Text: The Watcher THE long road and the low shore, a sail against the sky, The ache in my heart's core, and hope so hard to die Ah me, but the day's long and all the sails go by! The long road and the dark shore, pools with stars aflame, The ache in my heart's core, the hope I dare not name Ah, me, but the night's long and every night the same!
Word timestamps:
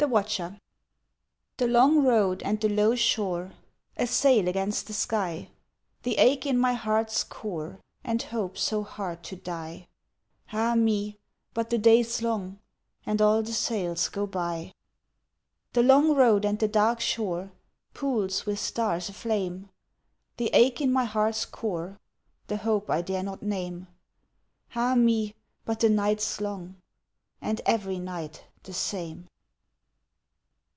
The 0.00 0.06
Watcher 0.06 0.60
THE 1.56 1.66
long 1.66 2.04
road 2.04 2.40
and 2.44 2.60
the 2.60 2.68
low 2.68 2.94
shore, 2.94 3.54
a 3.96 4.06
sail 4.06 4.46
against 4.46 4.86
the 4.86 4.92
sky, 4.92 5.48
The 6.04 6.18
ache 6.18 6.46
in 6.46 6.56
my 6.56 6.74
heart's 6.74 7.24
core, 7.24 7.80
and 8.04 8.22
hope 8.22 8.56
so 8.56 8.84
hard 8.84 9.24
to 9.24 9.34
die 9.34 9.88
Ah 10.52 10.76
me, 10.76 11.18
but 11.52 11.70
the 11.70 11.78
day's 11.78 12.22
long 12.22 12.60
and 13.04 13.20
all 13.20 13.42
the 13.42 13.52
sails 13.52 14.08
go 14.08 14.24
by! 14.24 14.72
The 15.72 15.82
long 15.82 16.14
road 16.14 16.44
and 16.44 16.60
the 16.60 16.68
dark 16.68 17.00
shore, 17.00 17.50
pools 17.92 18.46
with 18.46 18.60
stars 18.60 19.08
aflame, 19.08 19.68
The 20.36 20.46
ache 20.52 20.80
in 20.80 20.92
my 20.92 21.06
heart's 21.06 21.44
core, 21.44 21.98
the 22.46 22.58
hope 22.58 22.88
I 22.88 23.02
dare 23.02 23.24
not 23.24 23.42
name 23.42 23.88
Ah, 24.76 24.94
me, 24.94 25.34
but 25.64 25.80
the 25.80 25.90
night's 25.90 26.40
long 26.40 26.76
and 27.40 27.60
every 27.66 27.98
night 27.98 28.44
the 28.62 28.72
same! 28.72 29.28